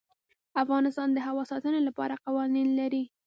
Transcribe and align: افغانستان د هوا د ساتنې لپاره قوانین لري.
افغانستان 0.63 1.09
د 1.13 1.17
هوا 1.27 1.43
د 1.45 1.49
ساتنې 1.51 1.81
لپاره 1.87 2.19
قوانین 2.25 2.67
لري. 2.79 3.03